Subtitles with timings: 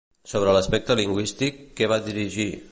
[0.29, 2.53] Sobre l'aspecte lingüístic, què va dirigir?